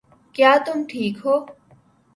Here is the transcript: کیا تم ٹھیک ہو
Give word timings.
کیا 0.35 0.51
تم 0.65 0.77
ٹھیک 0.89 1.15
ہو 1.25 1.35